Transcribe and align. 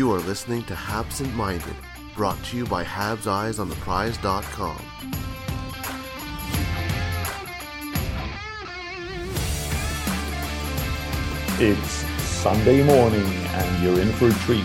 You 0.00 0.10
are 0.14 0.20
listening 0.20 0.62
to 0.62 0.74
Habsent 0.74 1.34
Minded, 1.34 1.76
brought 2.14 2.42
to 2.44 2.56
you 2.56 2.64
by 2.64 2.82
Habs 2.82 3.26
Eyes 3.26 3.58
on 3.58 3.68
the 3.68 3.74
Prize.com. 3.74 4.80
It's 11.60 11.90
Sunday 12.24 12.82
morning 12.82 13.26
and 13.26 13.84
you're 13.84 14.00
in 14.00 14.10
for 14.12 14.28
a 14.28 14.32
treat. 14.46 14.64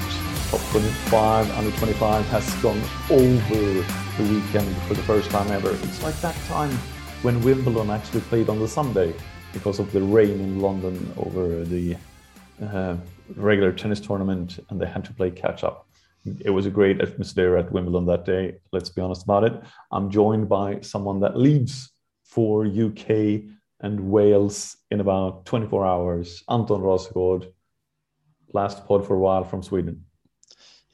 Top 0.52 0.62
25 0.72 1.52
under 1.58 1.78
25 1.80 2.26
has 2.28 2.54
gone 2.62 2.82
over 3.10 3.84
the 4.18 4.34
weekend 4.34 4.74
for 4.84 4.94
the 4.94 5.04
first 5.04 5.30
time 5.32 5.52
ever. 5.52 5.72
It's 5.72 6.02
like 6.02 6.16
that 6.22 6.36
time 6.46 6.72
when 7.24 7.42
Wimbledon 7.42 7.90
actually 7.90 8.22
played 8.22 8.48
on 8.48 8.60
the 8.60 8.70
Sunday 8.70 9.14
because 9.52 9.80
of 9.80 9.92
the 9.92 10.02
rain 10.02 10.40
in 10.40 10.62
London 10.62 11.12
over 11.18 11.66
the 11.66 11.98
uh, 12.64 12.96
regular 13.36 13.72
tennis 13.72 14.00
tournament 14.00 14.60
and 14.70 14.80
they 14.80 14.86
had 14.86 15.06
to 15.06 15.14
play 15.14 15.32
catch 15.32 15.64
up. 15.64 15.88
It 16.44 16.50
was 16.50 16.66
a 16.66 16.72
great 16.72 17.02
atmosphere 17.02 17.56
at 17.58 17.72
Wimbledon 17.72 18.08
that 18.08 18.26
day. 18.26 18.60
Let's 18.72 18.90
be 18.90 19.02
honest 19.02 19.24
about 19.24 19.44
it. 19.44 19.54
I'm 19.92 20.10
joined 20.10 20.50
by 20.50 20.82
someone 20.82 21.20
that 21.20 21.38
leaves 21.38 21.92
for 22.24 22.66
UK 22.66 23.44
and 23.82 24.00
Wales 24.10 24.78
in 24.90 25.00
about 25.00 25.46
24 25.46 25.86
hours. 25.86 26.44
Anton 26.50 26.82
Rasegård, 26.82 27.52
last 28.54 28.86
pod 28.88 29.06
for 29.06 29.16
a 29.16 29.20
while 29.20 29.44
from 29.44 29.62
Sweden. 29.62 30.06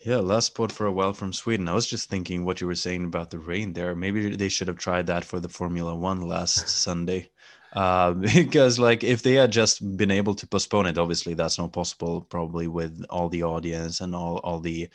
Yeah, 0.03 0.17
last 0.17 0.55
pod 0.55 0.71
for 0.71 0.87
a 0.87 0.91
while 0.91 1.13
from 1.13 1.31
Sweden. 1.31 1.69
I 1.69 1.75
was 1.75 1.85
just 1.85 2.09
thinking 2.09 2.43
what 2.43 2.59
you 2.59 2.67
were 2.67 2.75
saying 2.75 3.05
about 3.05 3.29
the 3.29 3.37
rain 3.39 3.71
there. 3.71 3.95
Maybe 3.95 4.35
they 4.35 4.49
should 4.49 4.67
have 4.67 4.77
tried 4.77 5.07
that 5.07 5.23
for 5.23 5.39
the 5.39 5.47
Formula 5.47 5.95
One 5.95 6.21
last 6.21 6.67
Sunday. 6.67 7.29
Uh, 7.73 8.11
because 8.35 8.79
like 8.79 9.03
if 9.03 9.23
they 9.23 9.33
had 9.33 9.51
just 9.51 9.97
been 9.97 10.11
able 10.11 10.35
to 10.35 10.47
postpone 10.47 10.87
it, 10.87 10.97
obviously 10.97 11.33
that's 11.33 11.57
not 11.57 11.73
possible. 11.73 12.21
Probably 12.21 12.67
with 12.67 13.05
all 13.09 13.29
the 13.29 13.43
audience 13.43 14.01
and 14.01 14.15
all 14.15 14.37
all 14.37 14.59
the 14.59 14.89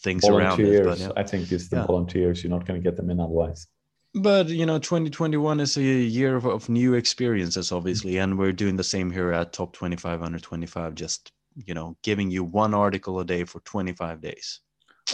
things 0.00 0.24
around 0.28 0.60
it. 0.60 0.84
But, 0.84 0.98
yeah. 0.98 1.12
I 1.16 1.22
think 1.22 1.52
it's 1.52 1.68
the 1.68 1.76
yeah. 1.76 1.86
volunteers. 1.86 2.42
You're 2.42 2.50
not 2.50 2.66
going 2.66 2.80
to 2.80 2.84
get 2.84 2.96
them 2.96 3.10
in 3.10 3.20
otherwise. 3.20 3.66
But 4.14 4.48
you 4.48 4.66
know, 4.66 4.78
2021 4.78 5.60
is 5.60 5.76
a 5.78 5.82
year 5.82 6.36
of, 6.36 6.44
of 6.44 6.68
new 6.68 6.94
experiences, 6.94 7.72
obviously, 7.72 8.18
and 8.18 8.38
we're 8.38 8.52
doing 8.52 8.76
the 8.76 8.84
same 8.84 9.10
here 9.10 9.32
at 9.32 9.54
Top 9.54 9.72
25 9.72 10.22
Under 10.22 10.38
25. 10.38 10.94
Just 10.94 11.32
you 11.56 11.74
know, 11.74 11.96
giving 12.02 12.30
you 12.30 12.44
one 12.44 12.74
article 12.74 13.20
a 13.20 13.24
day 13.24 13.44
for 13.44 13.60
25 13.60 14.20
days. 14.20 14.60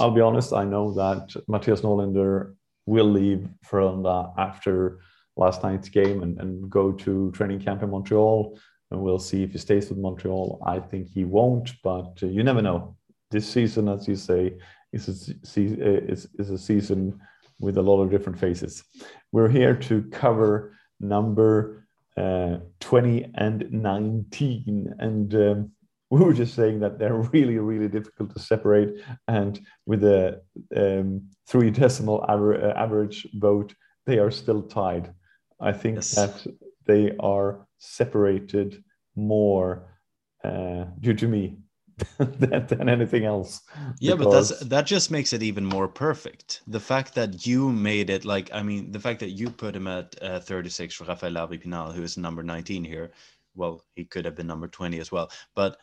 I'll 0.01 0.11
be 0.11 0.21
honest. 0.21 0.53
I 0.53 0.65
know 0.65 0.93
that 0.95 1.29
Mattias 1.49 1.83
Norlinder 1.83 2.55
will 2.87 3.11
leave 3.11 3.49
Frölunda 3.67 4.33
after 4.37 4.99
last 5.39 5.63
night's 5.63 5.89
game 5.89 6.23
and, 6.23 6.39
and 6.41 6.69
go 6.69 6.93
to 6.93 7.31
training 7.33 7.61
camp 7.61 7.83
in 7.83 7.91
Montreal. 7.91 8.59
And 8.91 9.01
we'll 9.01 9.19
see 9.19 9.43
if 9.43 9.53
he 9.53 9.59
stays 9.59 9.89
with 9.89 9.99
Montreal. 9.99 10.63
I 10.67 10.79
think 10.81 11.09
he 11.09 11.25
won't, 11.25 11.73
but 11.83 12.19
uh, 12.23 12.27
you 12.27 12.43
never 12.43 12.63
know. 12.63 12.97
This 13.31 13.47
season, 13.47 13.89
as 13.89 14.09
you 14.09 14.17
say, 14.17 14.57
is 14.93 15.09
a, 15.09 16.11
is, 16.11 16.29
is 16.39 16.51
a 16.51 16.59
season 16.59 17.21
with 17.61 17.77
a 17.77 17.83
lot 17.83 18.03
of 18.03 18.11
different 18.11 18.39
faces. 18.39 18.85
We're 19.33 19.51
here 19.51 19.75
to 19.75 20.03
cover 20.11 20.75
number 21.01 21.87
uh, 22.17 22.59
20 22.81 23.33
and 23.35 23.71
19. 23.71 24.95
And 24.99 25.35
um, 25.35 25.73
we 26.11 26.21
were 26.21 26.33
just 26.33 26.55
saying 26.55 26.81
that 26.81 26.99
they're 26.99 27.23
really, 27.33 27.59
really 27.59 27.89
difficult 27.89 28.35
to 28.35 28.41
separate. 28.41 29.05
And 29.29 29.61
with 29.87 30.03
a 30.05 30.41
um, 30.75 31.29
three 31.47 31.71
decimal 31.71 32.25
aver- 32.29 32.71
uh, 32.71 32.73
average 32.73 33.27
vote, 33.35 33.75
they 34.07 34.19
are 34.19 34.31
still 34.31 34.63
tied. 34.63 35.13
I 35.61 35.73
think 35.73 35.97
yes. 35.97 36.15
that 36.15 36.47
they 36.87 37.15
are 37.21 37.67
separated 37.79 38.83
more 39.17 39.99
uh, 40.45 40.85
due 41.01 41.15
to 41.15 41.29
me 41.29 41.59
than, 42.19 42.67
than, 42.67 42.89
anything 42.89 43.25
else. 43.25 43.61
Yeah, 43.99 44.15
because... 44.15 44.51
but 44.51 44.59
that's 44.59 44.71
that 44.71 44.87
just 44.87 45.11
makes 45.11 45.33
it 45.33 45.43
even 45.43 45.65
more 45.65 45.89
perfect. 45.89 46.63
The 46.69 46.81
fact 46.81 47.15
that 47.15 47.47
you 47.47 47.73
made 47.73 48.09
it 48.09 48.25
like 48.25 48.51
I 48.53 48.63
mean, 48.63 48.93
the 48.93 49.01
fact 49.01 49.21
that 49.21 49.31
you 49.31 49.51
put 49.51 49.75
him 49.75 49.89
at 49.89 50.15
uh, 50.23 50.41
36 50.41 50.95
for 50.95 51.05
Rafael 51.05 51.33
Pinard, 51.49 51.95
who 51.95 52.03
is 52.03 52.17
number 52.17 52.43
19 52.43 52.85
here. 52.85 53.11
Well, 53.57 53.83
he 53.97 54.05
could 54.05 54.25
have 54.25 54.37
been 54.37 54.47
number 54.47 54.69
20 54.69 55.01
as 55.01 55.11
well, 55.11 55.33
but 55.57 55.79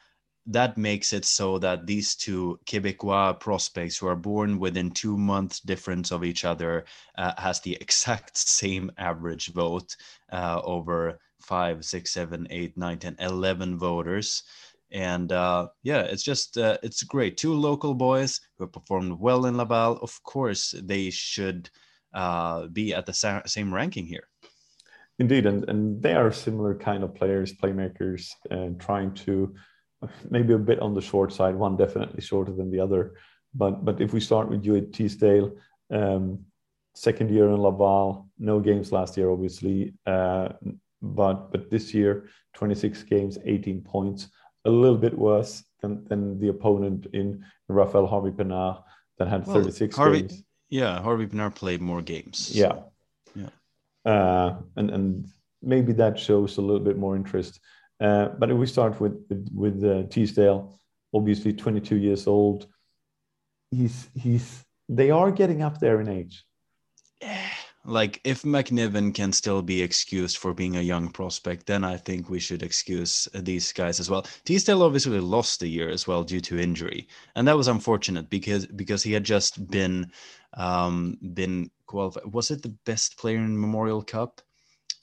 that 0.47 0.77
makes 0.77 1.11
it 1.13 1.25
so 1.25 1.57
that 1.59 1.87
these 1.87 2.15
two 2.15 2.59
Quebecois 2.65 3.39
prospects 3.39 3.97
who 3.97 4.07
are 4.07 4.15
born 4.15 4.59
within 4.59 4.91
two 4.91 5.17
months 5.17 5.59
difference 5.59 6.11
of 6.11 6.23
each 6.23 6.45
other 6.45 6.85
uh, 7.17 7.33
has 7.37 7.59
the 7.61 7.75
exact 7.81 8.37
same 8.37 8.91
average 8.97 9.53
vote 9.53 9.95
uh, 10.31 10.61
over 10.63 11.19
five, 11.41 11.83
six, 11.83 12.11
seven, 12.11 12.47
eight, 12.49 12.77
nine, 12.77 12.99
ten, 12.99 13.15
eleven 13.19 13.77
voters. 13.77 14.43
And 14.91 15.31
uh, 15.31 15.69
yeah, 15.83 16.01
it's 16.01 16.23
just, 16.23 16.57
uh, 16.57 16.77
it's 16.83 17.03
great. 17.03 17.37
Two 17.37 17.53
local 17.53 17.93
boys 17.93 18.39
who 18.57 18.65
have 18.65 18.71
performed 18.71 19.19
well 19.19 19.45
in 19.45 19.57
Laval. 19.57 19.97
Of 20.01 20.21
course, 20.23 20.75
they 20.83 21.09
should 21.09 21.69
uh, 22.13 22.67
be 22.67 22.93
at 22.93 23.05
the 23.05 23.13
sa- 23.13 23.41
same 23.45 23.73
ranking 23.73 24.05
here. 24.05 24.27
Indeed. 25.17 25.47
And, 25.47 25.67
and 25.69 26.01
they 26.01 26.13
are 26.13 26.31
similar 26.31 26.75
kind 26.75 27.03
of 27.03 27.15
players, 27.15 27.53
playmakers, 27.53 28.29
and 28.51 28.79
trying 28.79 29.13
to 29.25 29.55
maybe 30.29 30.53
a 30.53 30.57
bit 30.57 30.79
on 30.79 30.93
the 30.93 31.01
short 31.01 31.33
side, 31.33 31.55
one 31.55 31.77
definitely 31.77 32.21
shorter 32.21 32.51
than 32.51 32.71
the 32.71 32.79
other. 32.79 33.15
But 33.53 33.85
but 33.85 34.01
if 34.01 34.13
we 34.13 34.19
start 34.19 34.49
with 34.49 34.65
you 34.65 34.75
at 34.75 34.91
Teasdale, 34.91 35.55
um, 35.91 36.45
second 36.93 37.29
year 37.31 37.49
in 37.49 37.57
Laval, 37.57 38.27
no 38.37 38.59
games 38.59 38.91
last 38.91 39.17
year, 39.17 39.29
obviously, 39.29 39.93
uh, 40.05 40.49
but 41.01 41.51
but 41.51 41.69
this 41.69 41.93
year, 41.93 42.27
26 42.53 43.03
games, 43.03 43.37
18 43.45 43.81
points, 43.81 44.29
a 44.65 44.69
little 44.69 44.97
bit 44.97 45.17
worse 45.17 45.63
than, 45.81 46.03
than 46.05 46.39
the 46.39 46.49
opponent 46.49 47.07
in 47.13 47.45
Rafael 47.67 48.07
Harvey 48.07 48.31
Pinard 48.31 48.83
that 49.17 49.27
had 49.27 49.45
well, 49.45 49.57
36 49.57 49.95
Harvey, 49.95 50.21
games. 50.21 50.43
Yeah, 50.69 51.01
Harvey 51.01 51.27
Pinard 51.27 51.55
played 51.55 51.81
more 51.81 52.01
games. 52.01 52.51
Yeah, 52.53 52.79
yeah, 53.35 53.49
uh, 54.11 54.57
and 54.75 54.89
and 54.89 55.27
maybe 55.61 55.93
that 55.93 56.19
shows 56.19 56.57
a 56.57 56.61
little 56.61 56.83
bit 56.83 56.97
more 56.97 57.15
interest. 57.15 57.59
Uh, 57.99 58.29
but 58.37 58.51
if 58.51 58.57
we 58.57 58.65
start 58.65 58.99
with 58.99 59.15
with, 59.53 59.83
uh, 59.83 60.03
Teasdale, 60.09 60.77
obviously 61.13 61.53
22 61.53 61.95
years 61.95 62.27
old, 62.27 62.67
he's 63.71 64.09
he's 64.15 64.65
they 64.89 65.11
are 65.11 65.31
getting 65.31 65.61
up 65.61 65.79
there 65.79 66.01
in 66.01 66.09
age. 66.09 66.43
Yeah. 67.21 67.41
Like 67.87 68.19
if 68.23 68.41
McNiven 68.41 69.13
can 69.13 69.31
still 69.31 69.61
be 69.61 69.81
excused 69.81 70.37
for 70.37 70.55
being 70.55 70.75
a 70.75 70.81
young 70.81 71.07
prospect, 71.07 71.67
then 71.67 71.83
I 71.83 71.97
think 71.97 72.29
we 72.29 72.39
should 72.39 72.63
excuse 72.63 73.27
these 73.33 73.71
guys 73.71 73.99
as 73.99 74.09
well. 74.09 74.25
Teasdale 74.43 74.81
obviously 74.81 75.19
lost 75.19 75.61
a 75.61 75.67
year 75.67 75.89
as 75.89 76.07
well 76.07 76.23
due 76.23 76.41
to 76.41 76.59
injury, 76.59 77.07
and 77.35 77.47
that 77.47 77.55
was 77.55 77.67
unfortunate 77.67 78.29
because 78.29 78.65
because 78.65 79.03
he 79.03 79.13
had 79.13 79.23
just 79.23 79.67
been 79.69 80.11
um, 80.55 81.17
been 81.35 81.69
qualified. 81.85 82.33
Was 82.33 82.49
it 82.49 82.63
the 82.63 82.75
best 82.85 83.19
player 83.19 83.37
in 83.37 83.59
Memorial 83.59 84.01
Cup? 84.01 84.41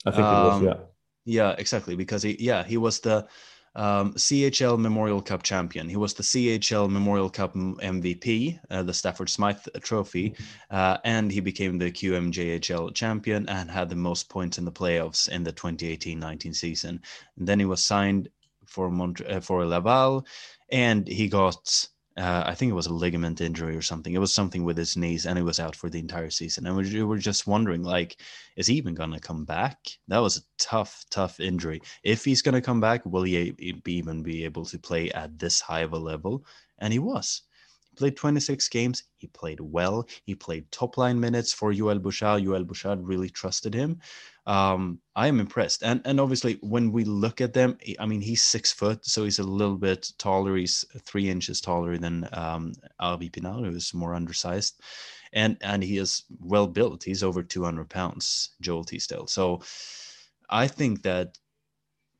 I 0.05 0.11
think 0.11 0.23
um, 0.23 0.33
it 0.35 0.47
was. 0.47 0.57
Um, 0.57 0.65
yeah 0.65 0.77
yeah, 1.25 1.55
exactly. 1.57 1.95
Because 1.95 2.23
he, 2.23 2.35
yeah, 2.39 2.63
he 2.63 2.77
was 2.77 2.99
the 2.99 3.27
um, 3.75 4.13
CHL 4.13 4.77
Memorial 4.77 5.21
Cup 5.21 5.43
champion. 5.43 5.89
He 5.89 5.95
was 5.95 6.13
the 6.13 6.23
CHL 6.23 6.89
Memorial 6.89 7.29
Cup 7.29 7.53
MVP, 7.55 8.59
uh, 8.69 8.83
the 8.83 8.93
Stafford 8.93 9.29
Smythe 9.29 9.65
Trophy, 9.81 10.31
mm-hmm. 10.31 10.43
uh, 10.75 10.97
and 11.03 11.31
he 11.31 11.39
became 11.39 11.77
the 11.77 11.91
QMJHL 11.91 12.93
champion 12.93 13.47
and 13.49 13.69
had 13.69 13.89
the 13.89 13.95
most 13.95 14.29
points 14.29 14.57
in 14.57 14.65
the 14.65 14.71
playoffs 14.71 15.29
in 15.29 15.43
the 15.43 15.53
2018-19 15.53 16.55
season. 16.55 17.01
And 17.37 17.47
then 17.47 17.59
he 17.59 17.65
was 17.65 17.83
signed 17.83 18.29
for 18.65 18.89
Mont- 18.89 19.25
uh, 19.27 19.39
for 19.39 19.65
Laval, 19.65 20.25
and 20.71 21.07
he 21.07 21.27
got 21.27 21.87
uh, 22.15 22.43
I 22.45 22.53
think 22.53 22.69
it 22.69 22.75
was 22.75 22.85
a 22.87 22.93
ligament 22.93 23.41
injury 23.41 23.75
or 23.75 23.81
something. 23.81 24.13
It 24.13 24.19
was 24.19 24.33
something 24.33 24.63
with 24.63 24.77
his 24.77 24.95
knees, 24.95 25.25
and 25.25 25.37
he 25.37 25.43
was 25.43 25.59
out 25.59 25.75
for 25.75 25.89
the 25.89 25.99
entire 25.99 26.29
season. 26.29 26.67
And 26.67 26.75
we 26.75 27.03
were 27.03 27.17
just 27.17 27.47
wondering, 27.47 27.83
like, 27.83 28.17
is 28.55 28.67
he 28.67 28.75
even 28.75 28.93
gonna 28.93 29.19
come 29.19 29.45
back? 29.45 29.79
That 30.07 30.19
was 30.19 30.37
a 30.37 30.41
tough, 30.59 31.05
tough 31.09 31.39
injury. 31.39 31.81
If 32.03 32.23
he's 32.23 32.43
gonna 32.43 32.61
come 32.61 32.79
back, 32.79 33.05
will 33.05 33.23
he 33.23 33.51
be, 33.51 33.93
even 33.93 34.21
be 34.21 34.43
able 34.45 34.65
to 34.65 34.77
play 34.77 35.11
at 35.11 35.39
this 35.39 35.59
high 35.59 35.81
of 35.81 35.93
a 35.93 35.97
level? 35.97 36.45
And 36.77 36.93
he 36.93 36.99
was. 36.99 37.41
Played 37.95 38.17
26 38.17 38.69
games. 38.69 39.03
He 39.17 39.27
played 39.27 39.59
well. 39.59 40.07
He 40.25 40.35
played 40.35 40.71
top 40.71 40.97
line 40.97 41.19
minutes 41.19 41.53
for 41.53 41.71
Joël 41.73 42.01
Bouchard. 42.01 42.43
Joël 42.43 42.65
Bouchard 42.65 42.99
really 43.07 43.29
trusted 43.29 43.73
him 43.73 43.99
um, 44.45 44.99
I 45.15 45.27
am 45.27 45.39
impressed. 45.39 45.83
And 45.83 46.01
and 46.05 46.19
obviously, 46.19 46.57
when 46.61 46.91
we 46.91 47.03
look 47.05 47.39
at 47.41 47.53
them, 47.53 47.77
I 47.99 48.05
mean, 48.05 48.21
he's 48.21 48.43
six 48.43 48.71
foot, 48.71 49.05
so 49.05 49.23
he's 49.23 49.39
a 49.39 49.43
little 49.43 49.77
bit 49.77 50.11
taller. 50.17 50.55
He's 50.55 50.85
three 51.01 51.29
inches 51.29 51.61
taller 51.61 51.97
than 51.97 52.27
um, 52.33 52.73
Harvey 52.99 53.29
Pinard, 53.29 53.65
who's 53.65 53.93
more 53.93 54.13
undersized, 54.13 54.81
and 55.31 55.57
and 55.61 55.83
he 55.83 55.97
is 55.97 56.23
well 56.39 56.67
built. 56.67 57.03
He's 57.03 57.23
over 57.23 57.41
two 57.41 57.63
hundred 57.63 57.89
pounds, 57.89 58.51
Joel 58.61 58.83
Teasdale. 58.83 59.27
So 59.27 59.61
I 60.49 60.67
think 60.67 61.03
that 61.03 61.37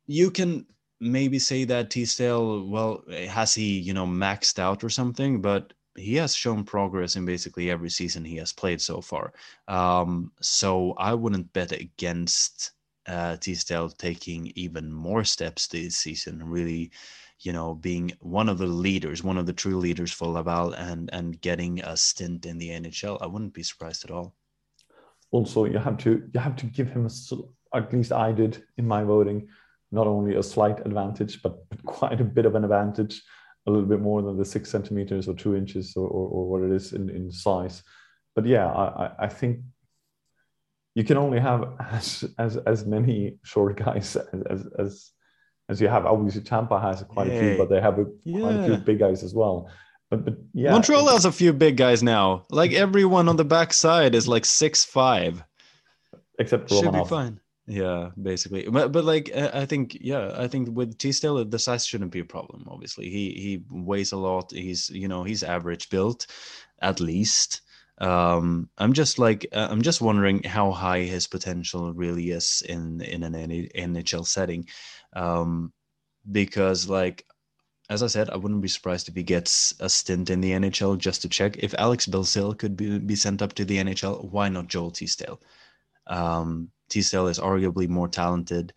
you 0.07 0.31
can 0.31 0.65
maybe 1.03 1.39
say 1.39 1.65
that 1.65 1.89
Teasdale, 1.89 2.67
well, 2.67 3.03
has 3.09 3.53
he 3.53 3.79
you 3.79 3.93
know 3.93 4.07
maxed 4.07 4.59
out 4.59 4.83
or 4.83 4.89
something, 4.89 5.41
but 5.41 5.73
he 5.95 6.15
has 6.15 6.35
shown 6.35 6.63
progress 6.63 7.15
in 7.15 7.25
basically 7.25 7.69
every 7.69 7.89
season 7.89 8.25
he 8.25 8.37
has 8.37 8.51
played 8.51 8.81
so 8.81 9.01
far. 9.01 9.33
Um, 9.67 10.31
so 10.41 10.93
I 10.97 11.13
wouldn't 11.13 11.53
bet 11.53 11.71
against 11.71 12.71
uh, 13.07 13.37
Teasdale 13.37 13.89
taking 13.89 14.51
even 14.55 14.91
more 14.91 15.23
steps 15.23 15.67
this 15.67 15.97
season, 15.97 16.41
really, 16.43 16.91
you 17.41 17.53
know, 17.53 17.75
being 17.75 18.11
one 18.19 18.49
of 18.49 18.57
the 18.57 18.65
leaders, 18.65 19.23
one 19.23 19.37
of 19.37 19.45
the 19.45 19.53
true 19.53 19.77
leaders 19.77 20.11
for 20.11 20.27
Laval 20.27 20.73
and 20.73 21.09
and 21.13 21.39
getting 21.41 21.81
a 21.81 21.97
stint 21.97 22.45
in 22.45 22.57
the 22.57 22.69
NHL. 22.69 23.21
I 23.21 23.27
wouldn't 23.27 23.53
be 23.53 23.63
surprised 23.63 24.05
at 24.05 24.11
all. 24.11 24.33
Also, 25.31 25.65
you 25.65 25.77
have 25.79 25.97
to 25.97 26.29
you 26.33 26.39
have 26.39 26.55
to 26.57 26.65
give 26.67 26.89
him 26.89 27.07
a, 27.07 27.77
at 27.77 27.91
least 27.91 28.11
I 28.11 28.31
did 28.31 28.63
in 28.77 28.87
my 28.87 29.03
voting, 29.03 29.47
not 29.93 30.07
only 30.07 30.35
a 30.35 30.43
slight 30.43 30.79
advantage 30.85 31.41
but 31.41 31.57
quite 31.85 32.19
a 32.19 32.23
bit 32.23 32.45
of 32.45 32.55
an 32.55 32.63
advantage 32.63 33.21
a 33.65 33.71
little 33.71 33.85
bit 33.85 34.01
more 34.01 34.21
than 34.21 34.37
the 34.37 34.45
six 34.45 34.69
centimeters 34.69 35.27
or 35.27 35.35
two 35.35 35.55
inches 35.55 35.95
or, 35.95 36.07
or, 36.07 36.27
or 36.29 36.49
what 36.49 36.61
it 36.63 36.75
is 36.75 36.93
in, 36.93 37.09
in 37.09 37.31
size. 37.31 37.81
But 38.35 38.45
yeah, 38.45 38.67
I, 38.67 39.11
I 39.19 39.27
think 39.27 39.59
you 40.95 41.03
can 41.03 41.17
only 41.17 41.39
have 41.39 41.73
as, 41.91 42.25
as, 42.37 42.57
as 42.57 42.85
many 42.85 43.37
short 43.43 43.77
guys 43.77 44.15
as, 44.33 44.41
as, 44.49 44.67
as, 44.79 45.11
as 45.69 45.81
you 45.81 45.87
have. 45.87 46.05
Obviously, 46.05 46.41
Tampa 46.41 46.79
has 46.79 47.03
quite 47.03 47.27
a 47.27 47.39
few, 47.39 47.57
but 47.57 47.69
they 47.69 47.79
have 47.79 47.99
a, 47.99 48.05
yeah. 48.23 48.39
quite 48.39 48.55
a 48.55 48.65
few 48.65 48.77
big 48.77 48.99
guys 48.99 49.23
as 49.23 49.33
well. 49.33 49.69
But, 50.09 50.25
but 50.25 50.35
yeah, 50.53 50.71
Montreal 50.71 51.07
has 51.07 51.25
a 51.25 51.31
few 51.31 51.53
big 51.53 51.77
guys 51.77 52.03
now. 52.03 52.45
Like 52.51 52.73
everyone 52.73 53.29
on 53.29 53.37
the 53.37 53.45
back 53.45 53.73
side 53.73 54.13
is 54.13 54.27
like 54.27 54.45
six 54.45 54.83
five. 54.83 55.43
Except 56.37 56.69
for 56.69 56.83
Should 56.83 56.93
be 56.93 57.05
fine. 57.05 57.39
Yeah, 57.65 58.09
basically, 58.21 58.67
but 58.69 58.91
but 58.91 59.05
like 59.05 59.31
I 59.33 59.65
think 59.65 59.97
yeah, 60.01 60.33
I 60.37 60.49
think 60.49 60.75
with 60.75 60.97
Teasdale 60.97 61.45
the 61.45 61.57
size 61.59 61.85
shouldn't 61.85 62.11
be 62.11 62.19
a 62.19 62.25
problem. 62.25 62.65
Obviously, 62.67 63.09
he 63.09 63.31
he 63.31 63.63
weighs 63.69 64.11
a 64.11 64.17
lot. 64.17 64.51
He's 64.51 64.89
you 64.89 65.07
know 65.07 65.23
he's 65.23 65.43
average 65.43 65.89
built, 65.89 66.27
at 66.81 66.99
least. 66.99 67.61
Um, 67.99 68.69
I'm 68.77 68.91
just 68.91 69.17
like 69.17 69.45
uh, 69.53 69.67
I'm 69.71 69.81
just 69.81 70.01
wondering 70.01 70.43
how 70.43 70.71
high 70.71 71.01
his 71.03 71.25
potential 71.27 71.93
really 71.93 72.31
is 72.31 72.63
in 72.67 72.99
in 73.01 73.23
an 73.23 73.33
NHL 73.33 74.27
setting, 74.27 74.67
um, 75.13 75.71
because 76.31 76.89
like 76.89 77.25
as 77.89 78.03
I 78.03 78.07
said, 78.07 78.29
I 78.29 78.37
wouldn't 78.37 78.61
be 78.61 78.67
surprised 78.67 79.07
if 79.09 79.15
he 79.15 79.23
gets 79.23 79.73
a 79.79 79.89
stint 79.89 80.29
in 80.29 80.41
the 80.41 80.51
NHL 80.51 80.97
just 80.97 81.21
to 81.23 81.29
check. 81.29 81.57
If 81.59 81.73
Alex 81.77 82.07
Belzile 82.07 82.57
could 82.57 82.77
be, 82.77 82.99
be 82.99 83.15
sent 83.15 83.41
up 83.41 83.53
to 83.53 83.65
the 83.65 83.77
NHL, 83.77 84.31
why 84.31 84.49
not 84.49 84.67
Joel 84.67 84.91
Teasdale? 84.91 85.41
Um, 86.07 86.69
Teasdale 86.93 87.27
is 87.27 87.39
arguably 87.39 87.89
more 87.89 88.07
talented, 88.07 88.71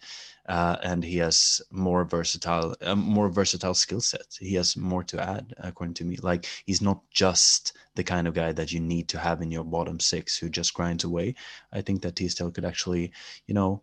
uh, 0.49 0.77
and 0.83 1.05
he 1.05 1.19
has 1.19 1.61
more 1.71 2.03
versatile, 2.03 2.75
uh, 2.81 2.95
more 2.95 3.29
versatile 3.29 3.75
skill 3.75 4.01
set. 4.01 4.25
He 4.41 4.55
has 4.55 4.75
more 4.75 5.05
to 5.05 5.21
add, 5.21 5.53
according 5.59 5.93
to 5.95 6.05
me. 6.05 6.17
Like 6.23 6.47
he's 6.65 6.81
not 6.81 7.03
just 7.11 7.77
the 7.95 8.03
kind 8.03 8.27
of 8.27 8.33
guy 8.33 8.53
that 8.53 8.73
you 8.73 8.81
need 8.81 9.09
to 9.11 9.19
have 9.19 9.43
in 9.43 9.51
your 9.51 9.65
bottom 9.65 10.01
six 10.01 10.39
who 10.39 10.49
just 10.49 10.73
grinds 10.73 11.05
away. 11.05 11.35
I 11.73 11.83
think 11.83 12.01
that 12.03 12.17
Teasdale 12.17 12.51
could 12.51 12.65
actually, 12.65 13.13
you 13.49 13.53
know, 13.53 13.83